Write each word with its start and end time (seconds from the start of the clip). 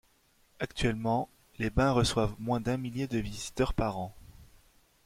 Actuellement, 0.59 1.29
les 1.59 1.69
bains 1.69 1.91
reçoivent 1.91 2.33
moins 2.39 2.59
d'un 2.59 2.75
millier 2.77 3.05
de 3.05 3.19
visiteurs 3.19 3.75
par 3.75 3.99
an. 3.99 4.15